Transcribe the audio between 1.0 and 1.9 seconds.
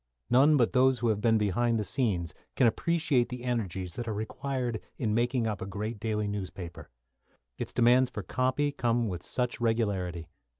have been behind the